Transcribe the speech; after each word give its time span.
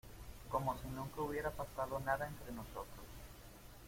como 0.49 0.73
si 0.79 0.87
nunca 0.87 1.21
hubiera 1.21 1.51
pasado 1.51 1.99
nada 1.99 2.25
entre 2.27 2.51
nosotros. 2.53 3.05